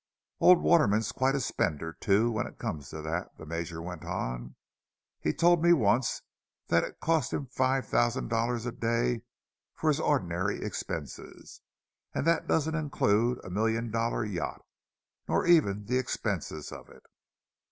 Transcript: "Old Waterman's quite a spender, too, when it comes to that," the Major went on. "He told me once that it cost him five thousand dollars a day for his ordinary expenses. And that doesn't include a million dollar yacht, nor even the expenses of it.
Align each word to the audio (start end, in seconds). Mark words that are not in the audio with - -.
"Old 0.39 0.63
Waterman's 0.63 1.11
quite 1.11 1.35
a 1.35 1.39
spender, 1.39 1.93
too, 1.93 2.31
when 2.31 2.47
it 2.47 2.57
comes 2.57 2.89
to 2.89 3.03
that," 3.03 3.37
the 3.37 3.45
Major 3.45 3.83
went 3.83 4.03
on. 4.03 4.55
"He 5.19 5.31
told 5.31 5.61
me 5.61 5.73
once 5.73 6.23
that 6.69 6.83
it 6.83 6.99
cost 6.99 7.31
him 7.33 7.45
five 7.45 7.85
thousand 7.85 8.27
dollars 8.29 8.65
a 8.65 8.71
day 8.71 9.21
for 9.75 9.89
his 9.89 9.99
ordinary 9.99 10.59
expenses. 10.63 11.61
And 12.15 12.25
that 12.25 12.47
doesn't 12.47 12.73
include 12.73 13.45
a 13.45 13.51
million 13.51 13.91
dollar 13.91 14.25
yacht, 14.25 14.65
nor 15.27 15.45
even 15.45 15.85
the 15.85 15.99
expenses 15.99 16.71
of 16.71 16.89
it. 16.89 17.03